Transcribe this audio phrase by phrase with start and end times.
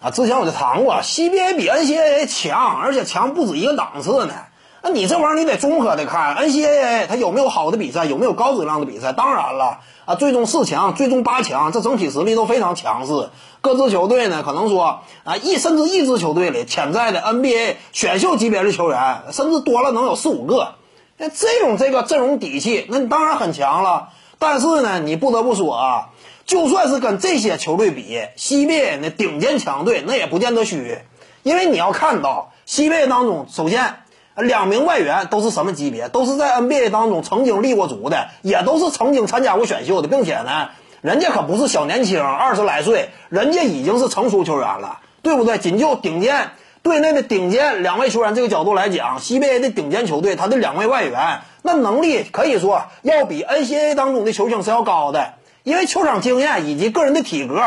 [0.00, 4.34] 啊，之前我就谈过，CBA 比 NCAA 强，而且强不止一个档次呢。
[4.80, 9.12] 那你这玩意儿你得综合的看，NCAA 它有没有好的比赛，有没有高质量的比赛？
[9.12, 13.30] 当然了，啊，最终四强、最终八强，这整体实力都非常强势。
[13.60, 20.74] 各支球队呢，可能说啊，一甚至一支球队里潜在的 NBA 选秀级别的球员，甚至多了能有四五个。
[21.16, 24.10] 那这种这个阵容底气，那你当然很强了。
[24.38, 26.08] 但是呢，你不得不说啊，
[26.48, 30.96] 就算是跟这些球队比，CBA 那顶尖强队那也不见得虚，
[31.42, 33.96] 因为你要看到 CBA 当中，首先
[34.34, 40.70] 两名外援都是什么级别，都是在 NBA 当中曾经立过足的，也都是曾经参加过选秀的，并且呢，
[41.02, 45.58] 人家可不是小年轻，二十来岁，人家已经是成熟球员了，对不对？
[45.58, 46.52] 仅就顶尖
[46.82, 51.40] 队内的顶尖两位球员这个角度来讲，CBA 的顶尖球队，他的两位外援。
[51.60, 55.34] 那能力可以说要比 NCAA 当中的球星是要高的，
[55.68, 57.62] 因为球场经验以及个人的体格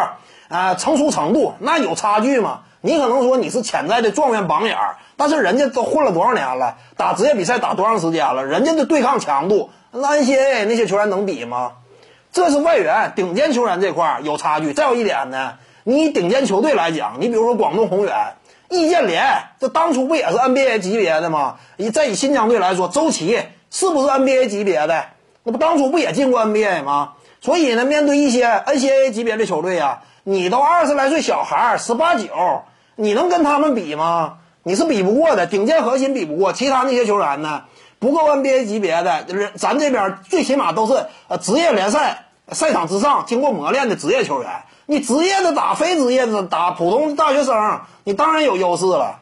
[0.49, 2.61] 啊成熟程度那有差距吗？
[2.81, 4.75] 你可能说你是潜在的状元榜眼，
[5.17, 8.43] 但是人家都混了多少年了，打职业比赛打多长时间了？
[8.43, 11.73] 人家的对抗强度，那 NCA 那些球员能比吗？
[12.31, 14.73] 这是外援顶尖球员这块有差距。
[14.73, 18.33] 再有一点呢，你顶尖球队来讲，你比如说广东宏远、
[18.67, 19.23] 易建联，
[19.59, 21.57] 这当初不也是 NBA 级别的吗？
[21.77, 23.39] 以再以新疆队来说，周琦。
[23.73, 25.05] 是不是 NBA 级别的？
[25.43, 27.13] 那不当初不也进过 NBA 吗？
[27.41, 32.29] 所以呢，面对一些 NCAA 级别的球队啊，你都二十来岁小孩儿，十八九，
[32.95, 34.37] 你能跟他们比吗？
[34.61, 37.63] 你是比不过的，顶尖核心比不过，其他那些球员呢，
[37.97, 44.49] 不够 NBA 级别的，就是咱这边最起码都是呃职业联赛赛场之上经过磨练的职业球员。
[44.85, 49.21] 你职业的打非职业的打普通大学生，你当然有优势了。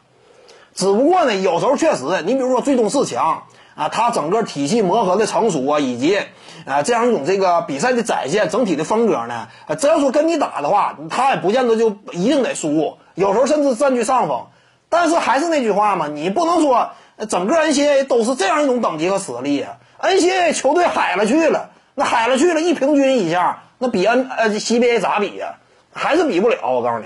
[0.79, 3.43] 只不过呢，有时候确实，你比如说最终四强。
[3.75, 6.17] 啊，他整个体系磨合的成熟啊，以及
[6.65, 14.47] 啊这样一种这个比赛的展现，整体的风格呢，这要说跟你打的话，他也不见得就一定得输，有时候甚至占据上风。
[14.89, 16.91] 但是还是那句话嘛，你不能说
[17.29, 25.55] 整个 NCAA 都是这样一种等级和实力啊，NCAA 球队海了去了，那海了去了，一平均一下，那比 N 呃 CBA 咋比呀？
[25.93, 27.05] 还是比不了，我告诉你。